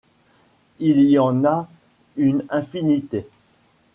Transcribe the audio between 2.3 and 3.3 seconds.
infinité.